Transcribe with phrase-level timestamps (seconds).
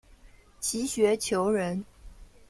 [0.59, 1.85] 齐学裘人。